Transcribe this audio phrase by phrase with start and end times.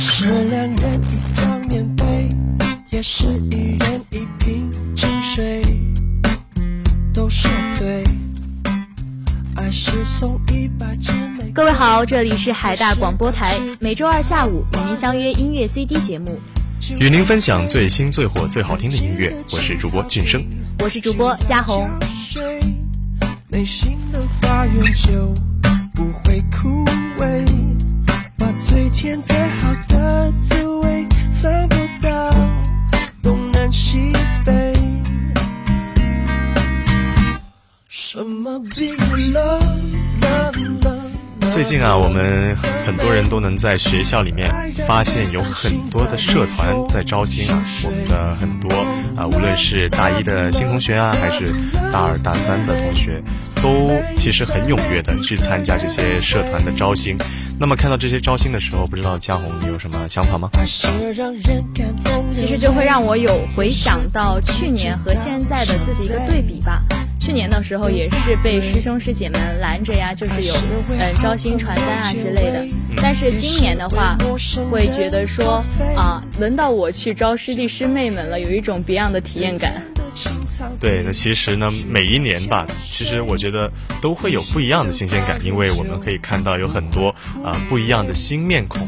[0.00, 2.04] 是两人一张棉被，
[2.90, 5.60] 也是一人一瓶清水，
[7.12, 8.04] 都说对。
[9.56, 11.50] 爱是送一百支玫瑰。
[11.50, 16.38] 各位好，这里是海大广播台，每周二下午与您相约音乐 CD 节目，
[17.00, 19.34] 与您分享最新、最火、最好听的音乐。
[19.52, 20.40] 我是主播俊生，
[20.78, 21.90] 我是主播嘉红。
[23.48, 25.34] 内心的花园就
[25.92, 26.84] 不会枯
[27.18, 27.47] 萎，
[28.90, 29.14] 最
[29.60, 32.30] 好的滋味散播到
[33.22, 34.72] 东南西北。
[37.86, 38.92] 什么比
[39.32, 39.62] love
[40.22, 41.52] love love？
[41.52, 42.56] 最近啊，我们
[42.86, 44.48] 很多人都能在学校里面
[44.86, 47.62] 发现有很多的社团在招新啊。
[47.84, 48.70] 我们的很多
[49.16, 51.52] 啊，无论是大一的新同学啊，还是
[51.92, 53.22] 大二大三的同学，
[53.62, 57.18] 都其实很踊跃的去参加这些社团的招新。
[57.60, 60.48] 那么看到这些招新的时候，不知道嘉宏你有什么想法吗？
[62.30, 66.84] 其实就会让我有回想到去年和现在的自己一个对比吧。
[67.18, 70.54] 去年的时候也是被师兄师姐们拦着呀，就是有
[70.88, 72.64] 嗯招新传单啊之类的。
[72.96, 74.16] 但是今年的话，
[74.70, 75.62] 会觉得说
[75.96, 79.82] 啊，轮到我去招师弟师妹们了，有一种别样的体验感。
[80.80, 83.70] 对，那其实呢，每一年吧，其实我觉得
[84.00, 87.08] 都会有不一样的新鲜感，因为我们可以看到有很多
[87.44, 88.82] 啊、不一样的新面孔。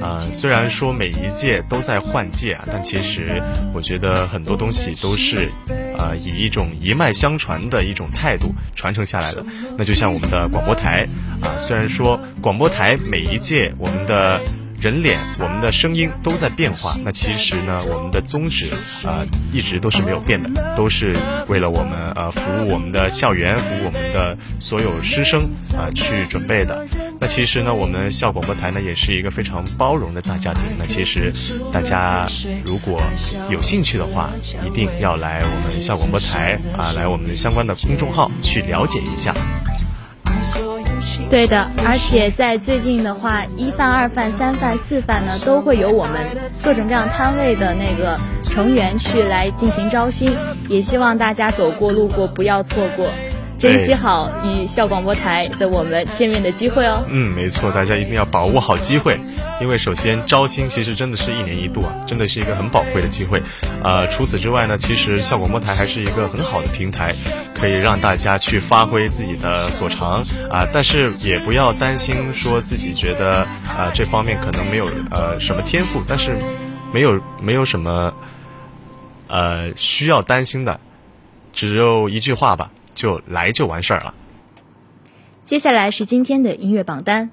[0.00, 3.42] 啊、虽然说每一届都在换届啊，但其实
[3.74, 5.50] 我觉得很多东西都是
[5.96, 9.44] 啊、以一种一脉相传的一种态度传承下来的。
[9.76, 11.06] 那就像我们的广播台
[11.40, 14.40] 啊、虽然说广播台每一届我们的。
[14.84, 16.94] 人脸，我们的声音都在变化。
[17.02, 18.66] 那其实呢，我们的宗旨
[19.06, 21.16] 啊、一直都是没有变的，都是
[21.48, 25.40] 为了我们呃服务我们的校园，服务我们的所有师生
[25.72, 26.86] 啊、去准备的。
[27.18, 30.62] 那其实呢，我们校广播台呢也是一个非常包容的大家庭。
[30.78, 31.32] 那其实
[31.72, 32.28] 大家
[32.66, 33.02] 如果
[33.48, 34.28] 有兴趣的话，
[34.66, 39.34] 一定要来我们校广播台啊，来我们的相关的公众号去了解一下。
[41.30, 46.14] 对的，而且在最近的话，一饭、二饭、三饭、四饭呢，都会有我们
[46.62, 50.36] 各种各样摊位的那个成员去来进行招新，
[50.68, 53.06] 也希望大家走过路过不要错过，
[53.58, 57.02] 珍惜好与校广播台的我们见面的机会哦。
[57.08, 59.18] 嗯，没错，大家一定要把握好机会，
[59.60, 63.42] 因为首先招新其实真的是一年一度啊，真的是一个很宝贵的机会。
[63.82, 67.14] 呃，除此之外呢，其实校广播台还是一个很好的平台，
[67.54, 73.46] 可以让大家去发挥自己的所长啊、但是也不要担心说自己觉得
[73.78, 76.36] 呃这方面可能没有呃什么天赋，但是
[76.92, 78.12] 没有没有什么
[79.28, 80.80] 呃需要担心的，
[81.52, 84.14] 只有一句话吧，就来就完事儿了。
[85.42, 87.30] 接下来是今天的音乐榜单。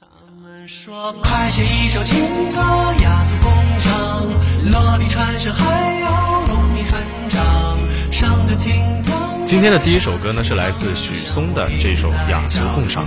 [0.00, 0.06] 他
[0.40, 2.18] 们说快写一首情
[2.52, 2.60] 歌，
[3.02, 4.22] 雅俗共赏，
[4.70, 7.76] 落笔传神还要容易传唱，
[8.12, 9.44] 上得厅堂。
[9.44, 13.04] 今天的第一首歌呢，是来自许嵩的这首《雅俗共赏》。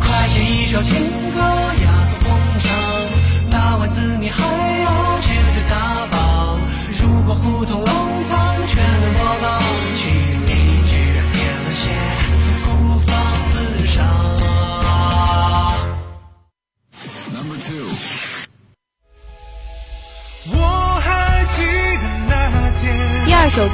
[0.00, 0.94] 快写一首情
[1.32, 2.16] 歌，雅俗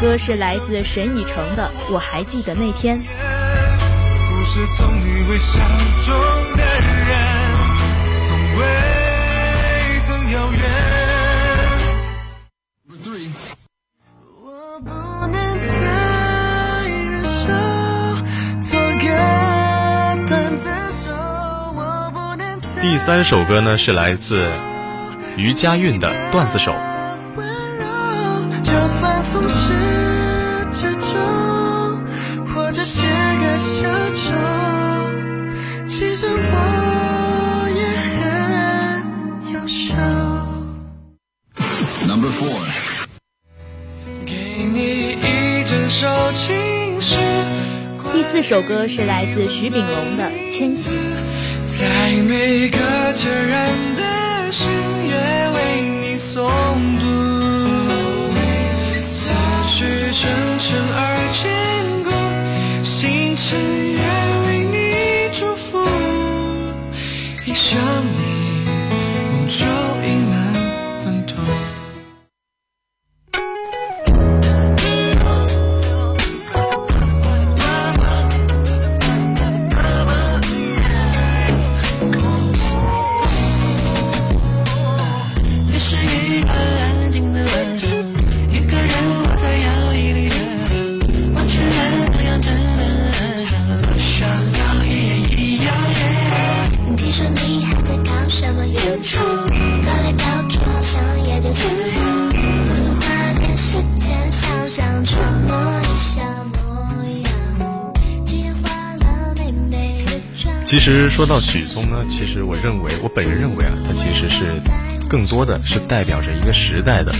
[0.05, 2.99] 歌是来自沈以诚的《我还记得那天》。
[3.01, 5.59] 不是从你微笑
[6.05, 6.15] 中
[6.59, 7.09] 的人，
[8.29, 8.67] 从未
[10.07, 10.61] 曾遥远。
[14.43, 14.91] 我不
[15.27, 15.35] 能
[15.65, 15.73] 再
[16.91, 17.41] 忍受
[18.61, 19.07] 做个
[20.29, 21.15] 段子手，
[21.75, 24.47] 我不能再第三首歌呢，是来自
[25.39, 26.73] 于佳韵的《段子手》。
[48.12, 50.94] 第四首歌是来自徐秉龙的《迁徙》。
[51.65, 51.85] 在
[52.23, 52.79] 每个
[53.15, 53.67] 孑然
[53.97, 54.69] 的深
[55.09, 55.15] 夜
[55.55, 55.59] 为
[56.00, 56.49] 你诵
[57.00, 57.05] 读，
[59.00, 59.32] 思
[59.69, 61.43] 绪沉沉而坚
[62.05, 62.11] 固，
[62.82, 63.59] 星辰
[63.93, 64.03] 愿
[64.47, 64.76] 为你
[65.32, 65.79] 祝福。
[67.44, 67.79] 一想
[110.75, 114.61] 其实说到许嵩呢，其实我认为，我本人认为啊，他其实是
[115.09, 117.15] 更多的是代表着一个时代的。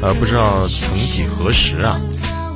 [0.00, 2.00] 呃，不知道曾几何时啊，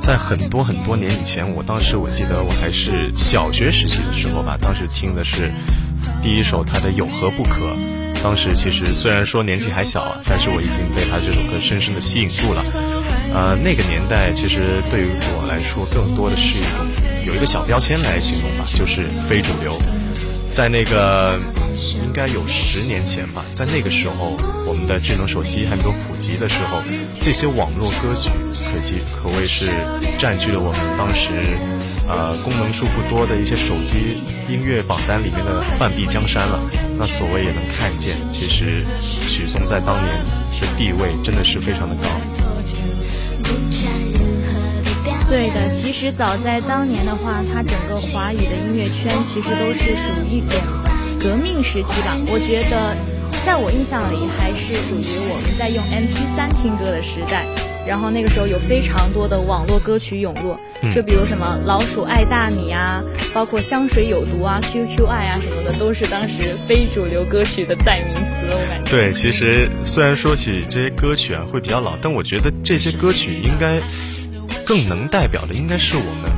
[0.01, 5.51] 在很多很多年以前，我当时我记得我还是小学时期的时候吧，当时听的是
[6.23, 7.49] 第一首他的《有何不可》。
[8.23, 12.63] 当时其实虽然说年纪还小啊，但是我已经被他这首歌深深的吸引住了。
[13.33, 16.87] 呃，那个年代其实对于我来说，更多的是一种
[17.25, 19.77] 有一个小标签来形容吧，就是非主流。
[20.49, 21.39] 在那个
[22.03, 24.35] 应该有十年前吧，在那个时候，
[24.65, 26.81] 我们的智能手机还没有普及的时候，
[27.21, 29.69] 这些网络歌曲可及可谓是
[30.17, 31.29] 占据了我们当时
[32.07, 34.17] 呃功能数不多的一些手机
[34.51, 36.59] 音乐榜单里面的半壁江山了。
[36.97, 40.17] 那所谓也能看见，其实许嵩在当年
[40.59, 42.09] 的地位真的是非常的高。
[45.29, 50.57] 对的，其实早在当年的话，它整个华语的音乐圈其实都是属于一种
[51.19, 52.15] 革命时期吧。
[52.27, 52.95] 我觉得，
[53.45, 57.45] 在我印象里，还是属于我们在用 MP3 听歌的时代。
[57.85, 60.55] 然后那个时候有非常多的网络歌曲涌入，
[60.93, 63.01] 就比如什么老鼠爱大米啊，
[63.33, 68.23] 包括香水有毒啊、QQ 爱啊什么的，都是当时非主流歌曲的代名词。
[68.49, 68.91] 我感觉。
[68.91, 73.79] 对，其实虽然说起这些歌曲啊会比较老，但我觉得这些歌曲应该。
[74.67, 76.29] 更能代表的应该是我们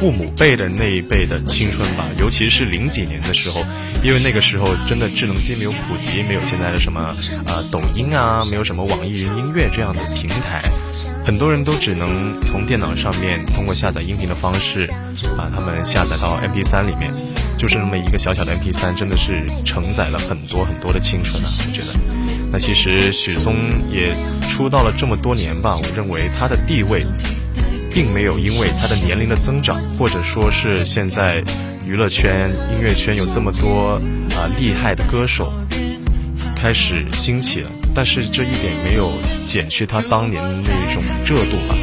[0.00, 3.62] 父母辈的那一辈的青春吧，尤其是零几年的时候，
[4.02, 7.14] 因为那个时候真的智能机没有普及，没有现在的什么
[7.46, 10.62] 呃抖音啊，没有什么网易云音乐这样的平台，
[11.24, 14.86] 很多人都只能从电脑上面通过下载音频的方式
[15.36, 17.10] 把它们下载到 MP3 里面，
[17.58, 21.48] 就是那么一个小小的 MP3，真的是承载了很多很多的青春啊！
[21.66, 21.98] 我觉得，
[22.52, 24.14] 那其实许嵩也
[24.50, 27.02] 出道了这么多年吧，我认为他的地位。
[27.96, 31.42] 并没有因为他的年龄的增长，或者说是现在
[31.86, 33.98] 娱乐圈、音乐圈有这么多
[34.36, 35.50] 啊厉害的歌手
[36.54, 39.10] 开始兴起了，但是这一点没有
[39.46, 41.74] 减去他当年的那种热度吧。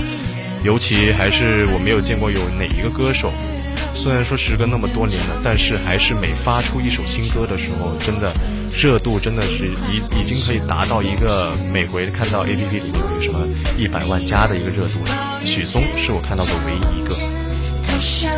[0.64, 3.32] 尤其还是我没有见过有哪一个歌手，
[3.96, 8.32] 虽然说时隔那么多年了，但是还是每发出一首新歌的时候，真的
[8.78, 13.48] 热度真的是已已经可以达到一个每回看到 A P P 里面有什么
[13.80, 15.33] 一百万加的一个热度了。
[15.46, 18.33] 许嵩是我看到的唯一一个。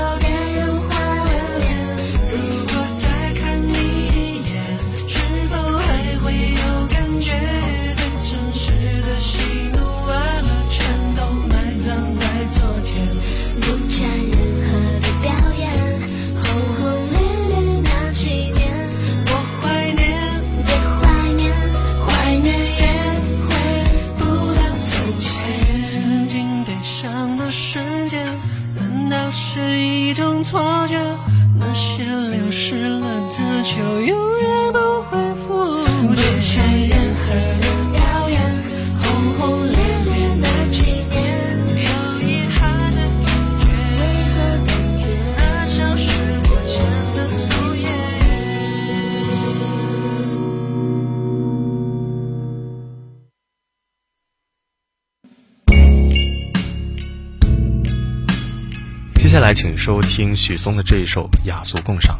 [59.25, 62.15] 接下来，请收听许嵩的这一首《雅俗共赏》。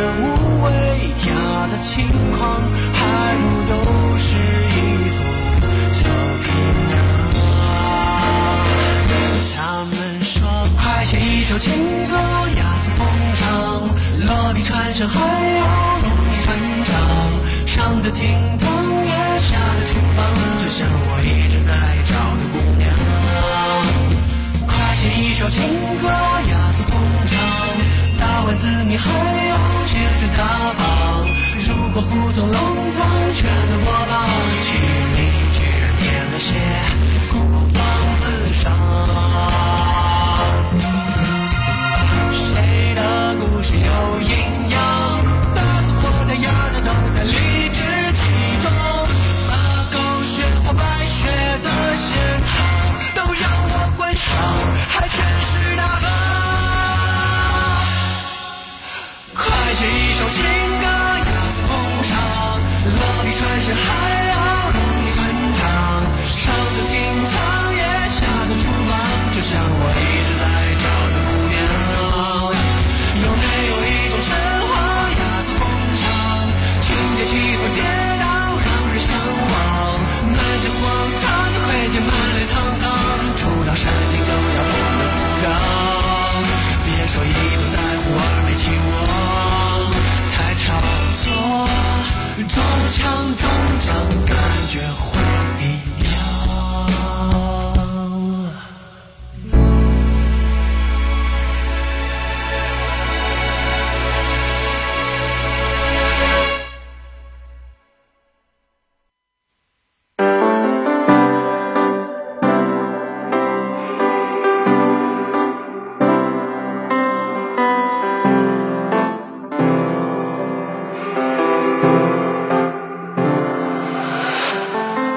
[0.00, 0.70] 的无畏
[1.28, 2.56] 雅的轻狂
[2.94, 3.74] 还不都
[4.16, 4.78] 是一
[5.10, 5.18] 副
[5.92, 6.00] 旧
[6.40, 6.44] 皮
[6.90, 6.92] 囊
[9.54, 9.92] 他们
[10.24, 10.40] 说
[10.78, 11.70] 快写一首情
[12.08, 13.04] 歌雅俗共
[13.34, 13.44] 赏
[14.26, 15.64] 落笔传神还要
[16.00, 16.48] 容易传
[16.86, 16.90] 唱
[17.66, 18.22] 上得厅
[18.58, 18.66] 堂
[19.04, 20.18] 也下得厨房
[20.62, 21.70] 就像我一直在
[22.06, 22.82] 找的姑娘。
[24.66, 25.60] 快写一首情
[26.00, 26.59] 歌雅
[28.60, 29.10] 场，打完字谜还
[29.46, 31.26] 要接着打榜。
[31.66, 34.28] 如果胡同弄堂全都播放，
[34.62, 35.18] 心里
[35.52, 36.54] 居然添了些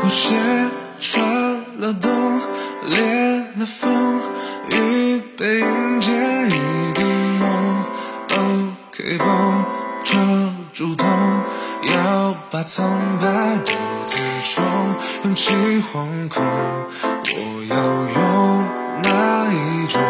[0.06, 0.36] 我鞋
[1.00, 1.24] 穿
[1.80, 2.12] 了洞，
[2.90, 3.00] 裂
[3.56, 4.20] 了缝，
[4.70, 7.06] 预备迎接一个
[7.40, 7.86] 梦。
[8.30, 9.66] OK 绷，
[10.04, 10.18] 遮
[10.74, 11.08] 住痛，
[11.84, 12.86] 要把苍
[13.22, 13.72] 白都
[14.06, 14.66] 填充，
[15.24, 15.54] 勇气
[15.94, 16.44] 惶恐，
[17.24, 17.76] 我要
[18.14, 18.22] 用
[19.04, 20.02] 哪一种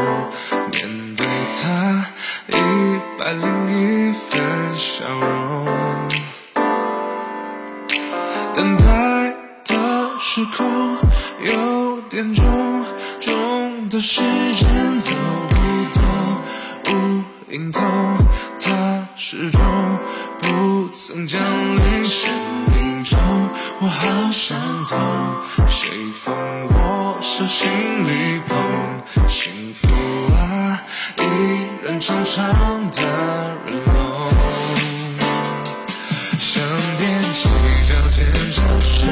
[0.72, 1.24] 面对
[1.62, 2.04] 它？
[2.48, 2.52] 一
[3.20, 4.42] 百零一分
[4.76, 5.43] 笑容。
[10.44, 10.98] 时空
[11.40, 12.44] 有点重，
[13.22, 14.20] 重的时
[14.54, 15.10] 间走
[15.50, 15.56] 不
[15.94, 16.04] 动，
[16.90, 17.24] 无
[17.54, 17.82] 影踪，
[18.60, 19.62] 它始终
[20.40, 22.30] 不曾降临生
[22.74, 23.18] 命中。
[23.80, 25.00] 我好想懂，
[25.70, 27.72] 谁放我手心
[28.06, 29.30] 里捧？
[29.30, 29.88] 幸福
[30.36, 30.84] 啊，
[31.20, 33.02] 一人长长的
[33.66, 33.94] 人龙。
[36.38, 36.62] 想
[37.00, 37.02] 踮
[37.34, 37.48] 起
[37.88, 39.08] 脚尖找谁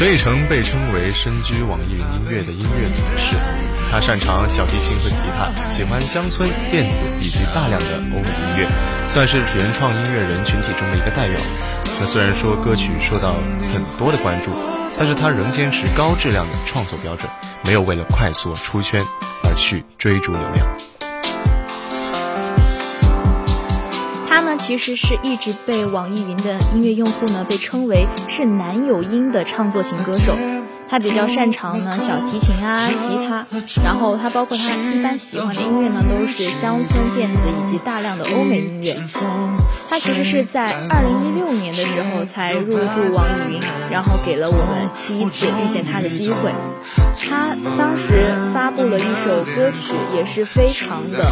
[0.00, 3.36] 期沈以诚被称为身居网易云音乐的音乐总师，
[3.92, 8.66] 他擅长小提琴和吉他，喜欢乡村、电子以及大量的欧美音乐，
[9.08, 11.38] 算是原创音乐人群体中的一个代表。
[12.00, 13.34] 那虽然说歌曲受到
[13.74, 14.52] 很多的关注，
[14.98, 17.30] 但是他仍坚持高质量的创作标准，
[17.62, 19.04] 没有为了快速出圈
[19.44, 20.66] 而去追逐流量。
[24.70, 30.59] 其实是一直被网易云的音乐用户呢被称为是男友音的唱作型歌手。
[30.90, 33.46] 他比较擅长呢小提琴啊、吉他，
[33.84, 39.00] 然后他包括他一般喜欢的音乐呢都是乡村电子以及大量的欧美音乐。
[39.88, 46.52] 他其实是在二零一六年的时候才入驻网易云，然后给了我们第一次遇见他的机会。
[47.14, 51.24] 他当时发布了一首歌曲，也是非常的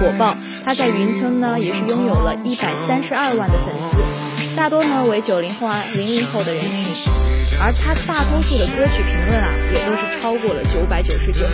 [0.00, 0.34] 火爆。
[0.64, 7.31] 他在云村呢也是拥有了一百三十二万的粉丝，大多呢为九零后啊、零零后的人群。
[7.60, 11.46] 而他大多数的歌曲评论啊，也都是超过了九百九十九，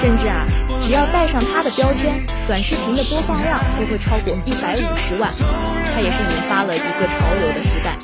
[0.00, 0.46] 甚至啊，
[0.82, 2.14] 只要带上他的标签，
[2.46, 5.30] 短视频的播放量都会超过一百五十万。
[5.94, 7.96] 他也是引发了一个潮流的时代。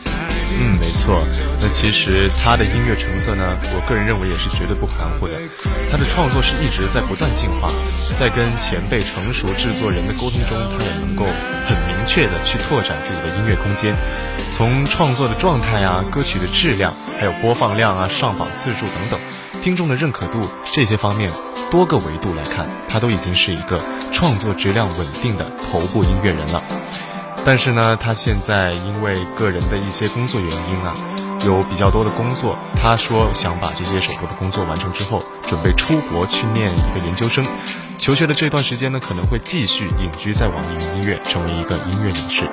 [0.61, 1.25] 嗯，没错。
[1.61, 5.35] 那其实他的音乐成色呢，我个人认为也是绝对不含糊的。
[5.91, 7.71] 他的创作是一直在不断进化，
[8.15, 13.95] 在跟前辈成熟制作人的沟通中，他也能够很明确的去拓展自己的音乐空间。
[14.57, 19.21] 从创作的状态啊、歌曲的质量，还有播放量啊、上榜次数等等，
[19.62, 21.31] 听众的认可度这些方面
[21.71, 26.62] 多个维度来看，他都已经是一个创作质量稳定的头部音乐人了。
[27.45, 30.95] 但是呢，他现在因为个人的一些工作原因啊，
[31.45, 32.59] 有比较多的工作。
[32.81, 37.47] 他说想把这些手头的工作完成之后，准备出国去念一个研究生。
[37.99, 42.45] 求学的这段时间呢，可能会继续隐居在网易云音乐，成为一个音乐人士。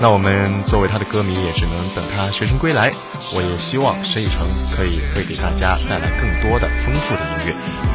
[0.00, 2.90] 那我们作为他的歌迷，也只能等他学成归来。
[3.34, 7.91] 我也希望申以诚可以会给大家带来更多的丰富的音乐。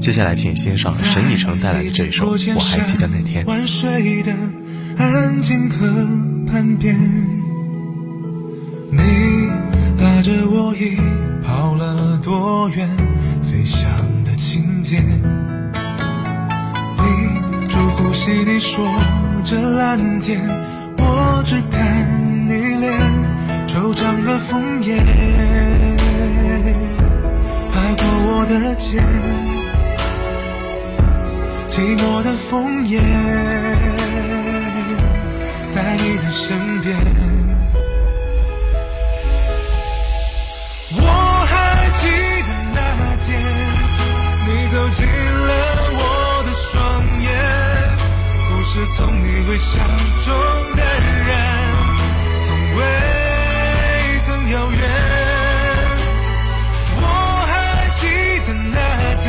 [0.00, 3.42] 接下来，请欣赏沈以诚带来的这首《我还记得那天》。
[3.48, 4.30] 晚睡的
[4.98, 5.86] 安静河
[6.46, 6.94] 畔边，
[8.90, 8.98] 你
[9.98, 10.98] 拉着我已
[11.42, 12.86] 跑了多远？
[13.42, 13.88] 飞翔
[14.24, 15.00] 的情节，
[16.98, 17.02] 你
[17.66, 18.86] 住呼吸你说
[19.42, 20.38] 着蓝天，
[20.98, 22.23] 我只看
[23.94, 24.96] 惆怅的枫叶
[27.70, 29.00] 拍过我的肩。
[31.68, 33.00] 寂寞的枫叶，
[35.68, 36.96] 在你的身边。
[40.96, 41.02] 我
[41.46, 42.08] 还记
[42.42, 42.78] 得那
[43.24, 43.26] 天，
[44.46, 45.52] 你走进了
[45.94, 46.02] 我
[46.44, 46.72] 的双
[47.22, 47.28] 眼，
[48.48, 49.78] 故事从你微笑
[50.24, 50.26] 中
[50.76, 50.84] 淡
[51.26, 51.32] 然，
[52.46, 52.80] 从未
[54.54, 54.80] 遥远
[56.96, 57.06] 我
[57.50, 57.52] 还
[57.98, 58.06] 记
[58.46, 58.78] 得那
[59.22, 59.26] 天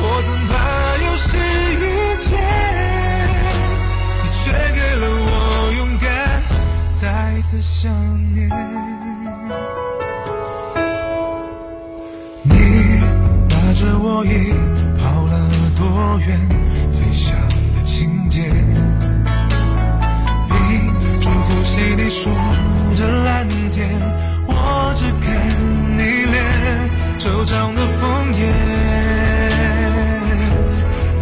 [0.00, 0.54] 我曾怕
[1.04, 1.84] 又是遇
[2.22, 2.30] 见
[4.22, 4.44] 你却
[4.76, 6.06] 给了我勇敢
[7.00, 7.04] 再
[7.36, 7.92] 一次想
[8.32, 8.48] 念。
[12.44, 12.52] 你
[13.50, 14.54] 拉着我已
[15.00, 15.34] 跑了
[15.74, 15.84] 多
[16.20, 16.38] 远
[16.92, 17.36] 飞翔
[17.74, 18.48] 的情节
[20.48, 20.54] 屏
[21.20, 22.32] 住呼吸你说
[22.96, 23.25] 的
[23.76, 23.86] 天
[24.46, 24.50] 我
[24.94, 25.28] 只看
[25.98, 26.34] 你脸
[27.18, 28.40] 惆怅的枫叶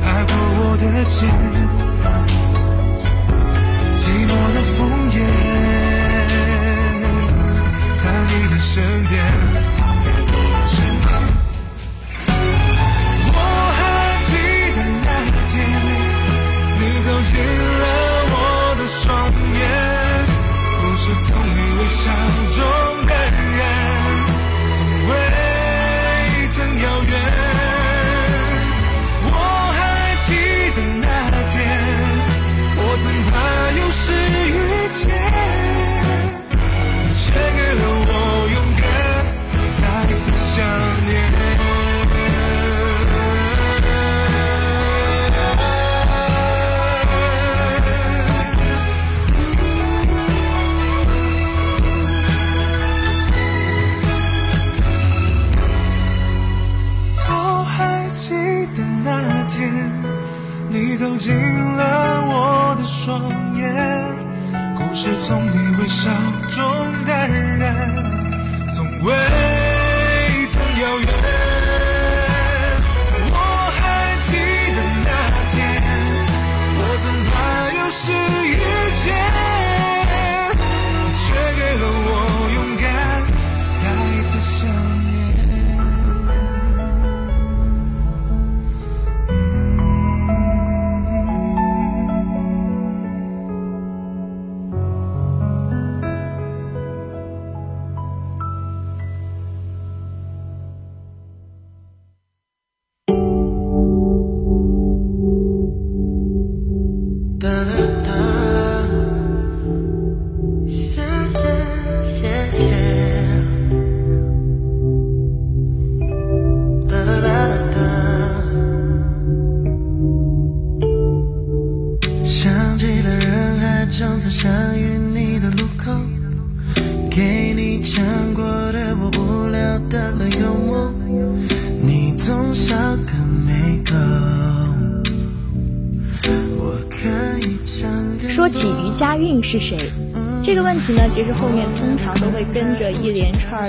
[0.00, 1.28] 拍过我的肩
[3.98, 4.78] 寂寞的枫
[5.10, 5.16] 叶
[7.98, 8.72] 在你的身
[9.10, 9.33] 边。
[22.04, 22.83] 想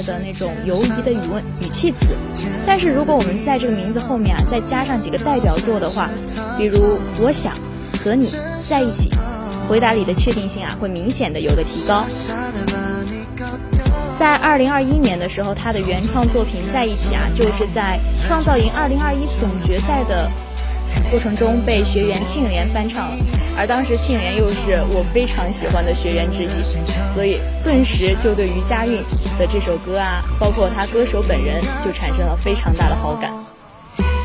[0.03, 2.07] 的那种犹疑的语问语气词。
[2.65, 6.09] 但是如果我们在这个名字后面啊，再加上几个代表作的话，
[6.57, 7.53] 比如我想
[8.03, 8.27] 和你
[8.61, 9.09] 在一起，
[9.67, 12.03] 回答里的确定性啊，会明显的有个提高。
[14.17, 20.29] 在二零二一年的时候，他的原创作品在一起啊，就是在创造营二零二一总决赛的。
[21.11, 23.11] 过程中被学员庆怜翻唱，
[23.57, 26.49] 而当时庆怜又是我非常喜欢的学员之一，
[27.13, 29.03] 所以顿时就对于佳韵
[29.37, 33.31] 的这首歌啊，包括他歌手本人就产生了非常大的好感。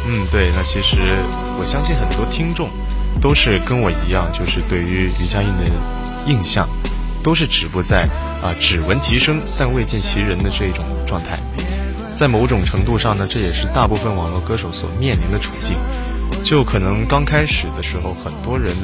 [0.06, 0.96] 嗯，对，那其实
[1.58, 2.68] 我相信很多听众
[3.20, 5.70] 都是跟我一样，就是对于于佳韵的
[6.26, 6.68] 印象
[7.22, 8.08] 都是止步在
[8.42, 11.38] 啊只闻其声但未见其人的这一种状态。
[12.14, 15.76] 在某种程度上呢，这也是大部分网络歌手所面临的处境。
[16.44, 18.74] 就可能刚开始的时候，很多人，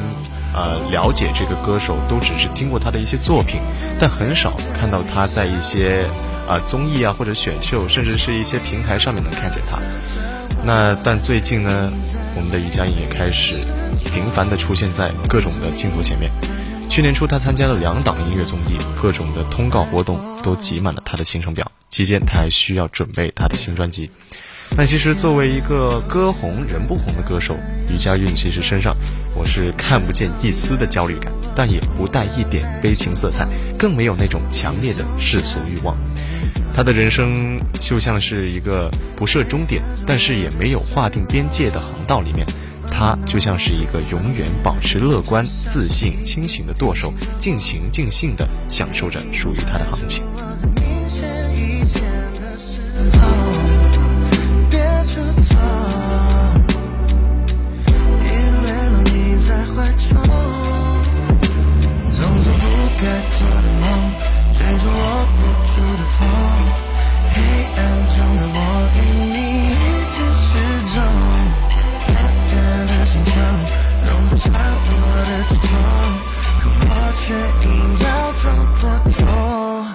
[0.54, 3.60] 呃，了解这个歌手都只是听过他的一些作品，
[4.00, 6.06] 但很少看到他在一些
[6.48, 9.78] 啊综艺啊或者选秀，甚至是一些平台上面能看见他。
[10.64, 11.92] 那但最近呢，
[12.36, 13.54] 我们的于佳颖也开始
[14.12, 16.30] 频繁的出现在各种的镜头前面。
[16.88, 21.70] 去年初，他参加了两档音乐综艺，各种的通告活动都挤满了他的行程表。
[21.90, 24.10] 期间，他还需要准备他的新专辑。
[24.74, 27.56] 那其实作为一个歌红人不红的歌手，
[27.90, 28.96] 于佳韵其实身上
[29.34, 33.46] 我是看不见一丝的焦虑感，但也不带一点悲情色彩，
[33.78, 35.96] 更没有那种强烈的世俗欲望。
[36.74, 42.46] 他的人生就像是一个不设终点，但是也没有划定边界的航道里面，
[42.90, 50.22] 他就像是一个永远保持乐观、自信、清醒的舵手，尽情尽兴地享受着属于他的行情。
[55.46, 55.50] 错，
[58.20, 58.28] 因
[58.62, 60.08] 为有你在怀中，
[62.10, 62.64] 总做不
[62.98, 63.84] 该做的梦，
[64.52, 64.90] 追逐握
[65.36, 65.38] 不
[65.72, 66.18] 住的风。
[67.32, 67.34] 黑
[67.76, 67.78] 暗
[68.08, 68.58] 中的我
[68.94, 68.98] 与
[69.34, 69.36] 你
[69.72, 69.74] 一
[70.08, 70.46] 起失
[70.94, 70.94] 重，
[72.06, 72.10] 淡
[72.50, 72.52] 淡
[72.86, 73.32] 的坚强
[74.06, 74.44] 融不穿
[74.88, 74.92] 我
[75.28, 75.68] 的执着，
[76.60, 77.24] 可我却
[77.68, 77.68] 硬
[78.00, 78.04] 要
[78.40, 78.44] 转
[78.80, 79.85] 过头。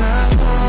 [0.00, 0.67] 么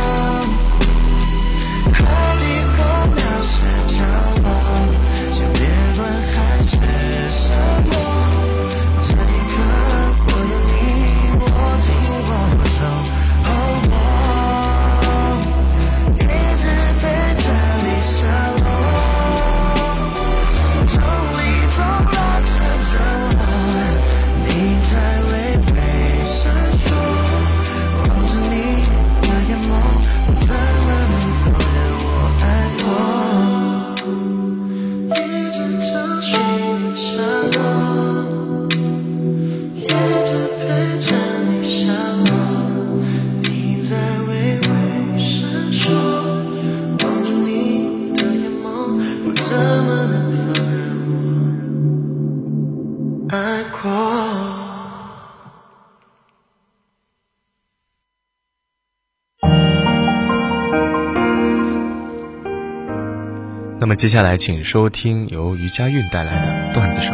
[63.99, 67.13] 接下来，请收听由于佳韵带来的段子手。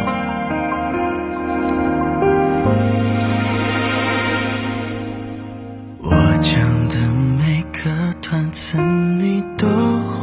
[6.00, 6.96] 我讲的
[7.40, 9.66] 每个段子你都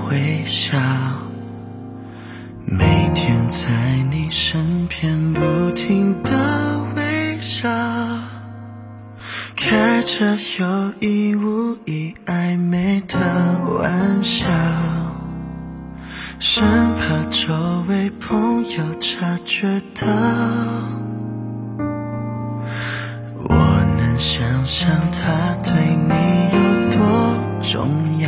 [0.08, 0.78] 会笑，
[2.66, 3.68] 每天在
[4.10, 6.32] 你身边不停的
[6.96, 7.02] 微
[7.42, 7.68] 笑，
[9.58, 12.03] 开着有意无意
[19.56, 20.08] 觉到，
[23.48, 23.56] 我
[24.00, 26.14] 能想象他对你
[26.56, 26.58] 有
[26.90, 26.98] 多
[27.62, 28.28] 重要。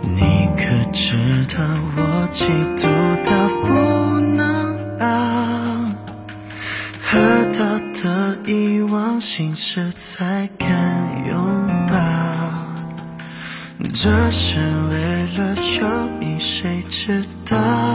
[0.00, 1.12] 你可知
[1.54, 1.62] 道
[1.98, 2.46] 我嫉
[2.78, 2.88] 妒
[3.24, 3.30] 到
[3.62, 3.68] 不
[4.20, 4.40] 能
[5.00, 5.04] 熬，
[7.02, 7.18] 喝
[7.52, 7.60] 到
[7.92, 10.66] 的一往心事才敢
[11.28, 11.36] 拥
[11.86, 11.94] 抱。
[13.92, 15.86] 这是为了有
[16.20, 17.85] 你，谁知道？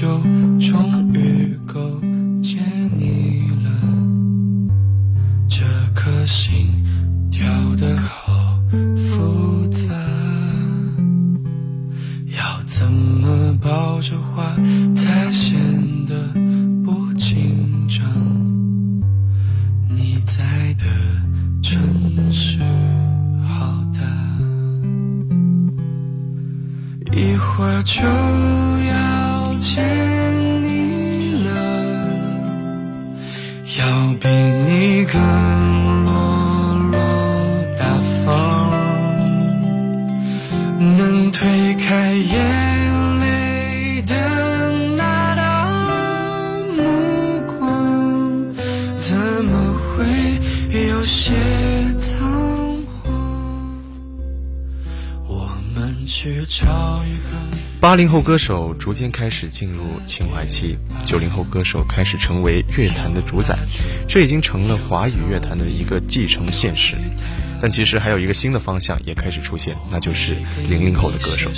[0.00, 0.06] 就
[57.88, 63.58] 八零后歌手逐渐开始进入情怀期，九零后歌手开始成为乐坛的主宰，
[64.06, 66.96] 这已经成了华语乐坛的一个既成现实。
[67.62, 70.36] 但其实还有一个新的方向也开始出现，那就是
[70.68, 71.50] 零零后的歌手，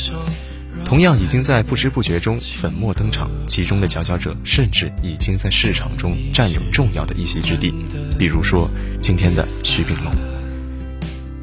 [0.85, 7.75] 同样已经在不知不觉中粉墨登场，其中的佼佼者甚至已经在市场中占有重要的一席之地。
[8.17, 10.15] 比如说今天的徐秉龙。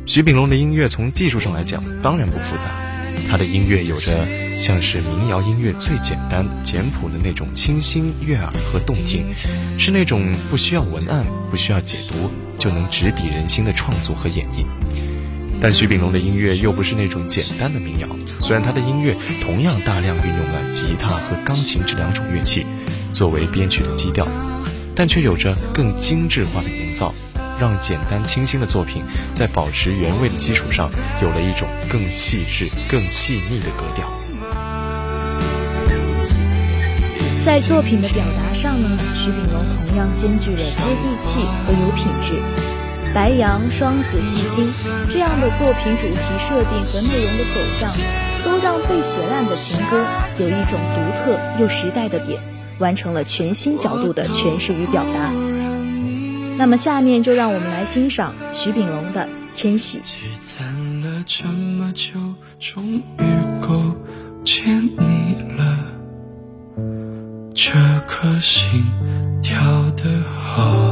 [0.05, 2.71] 徐秉龙的音乐从技术上来讲当然不复杂，
[3.29, 4.25] 他的音乐有着
[4.57, 9.25] 像是民谣音乐最简单简朴的那种清新悦耳和动听，
[9.77, 14.65] 是那种不需要文案、不需要解读就能直抵人心的创作和演绎。
[15.59, 18.07] 但徐秉龙的音乐又不是那种简单的民谣，
[18.39, 22.65] 虽然他的音乐同样大量运用了吉他和钢琴这两种乐器
[23.11, 24.27] 作为编曲的基调，
[24.95, 27.11] 但却有着更精致化的营造，
[27.59, 30.89] 让简单清新的作品在保持原味的基础上，
[31.21, 34.07] 有了一种更细致、更细腻的格调。
[37.45, 42.41] 在作品的表达上呢，徐秉龙同样兼具了接地气和有品质。
[43.13, 44.69] 白杨、双子、戏精
[45.09, 47.89] 这样的作品主题设定和内容的走向，
[48.43, 50.05] 都让被写烂的情歌
[50.37, 52.39] 有一种独特又时代的点。
[52.79, 55.31] 完成了全新角度的诠释与表达。
[56.57, 59.21] 那么下面就让我们来欣赏徐秉龙的
[59.53, 59.99] 《迁徙》。
[60.01, 60.65] 积攒
[61.01, 62.19] 了这么久，
[62.59, 63.01] 终于
[63.61, 63.95] 够
[64.43, 65.77] 见你了。
[67.53, 67.73] 这
[68.07, 68.83] 颗心
[69.41, 69.59] 跳
[69.91, 70.03] 得
[70.39, 70.86] 好。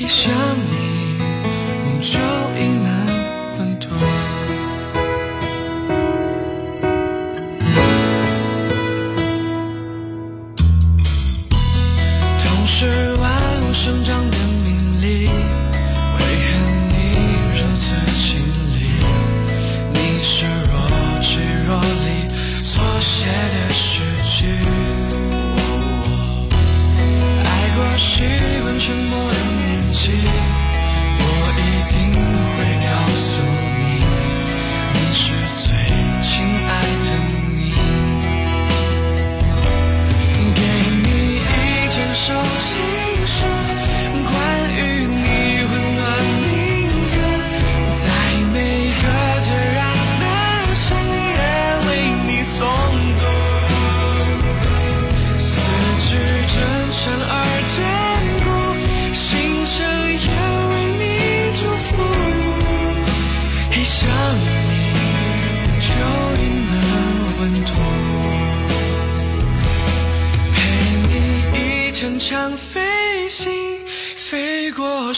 [0.00, 1.18] 一想你，
[1.84, 2.29] 梦就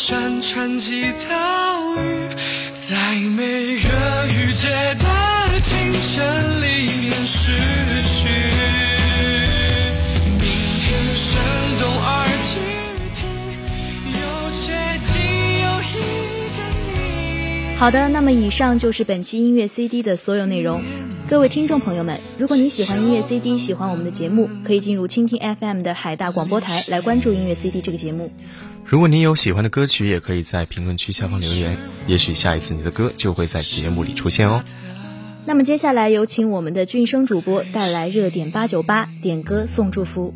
[0.05, 2.29] 山川及岛屿，
[2.75, 6.27] 在每个雨季的清晨
[6.61, 7.53] 里面逝
[8.03, 8.29] 去。
[10.27, 10.43] 明
[10.81, 11.41] 天生
[11.79, 12.59] 动而具
[13.15, 13.23] 体，
[14.19, 14.75] 有接
[15.05, 15.15] 近
[15.63, 15.95] 有一
[16.51, 16.59] 个
[17.71, 17.79] 你。
[17.79, 20.83] 好的，那么以上就是本期音乐 CD 的所有内容。
[21.31, 28.33] 各位听众朋友们，如果你喜欢音乐 CD，喜欢我们的节目，可以进入蜻蜓 FM 的海大广播台来关注音乐 CD 这个节目。
[28.85, 31.77] 如果你有喜欢的歌曲，也可以在评论区下方留言，
[32.07, 34.63] 也许下一次你的歌就会在节目里出现哦。
[35.47, 40.35] 那么接下来有请我们的俊生主播带来热点八九八点歌送祝福。